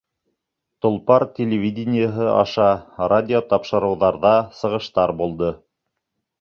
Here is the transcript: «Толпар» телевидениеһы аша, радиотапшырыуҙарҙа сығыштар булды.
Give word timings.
«Толпар» 0.85 1.25
телевидениеһы 1.39 2.25
аша, 2.39 2.67
радиотапшырыуҙарҙа 3.13 4.35
сығыштар 4.63 5.17
булды. 5.23 5.55